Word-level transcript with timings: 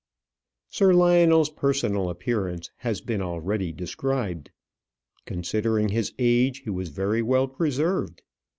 Sir 0.69 0.95
Lionel's 0.95 1.51
personal 1.51 2.09
appearance 2.09 2.71
has 2.77 3.01
been 3.01 3.21
already 3.21 3.71
described. 3.71 4.49
Considering 5.27 5.89
his 5.89 6.11
age, 6.17 6.61
he 6.63 6.71
was 6.71 6.89
very 6.89 7.21
well 7.21 7.47
preserved. 7.47 8.23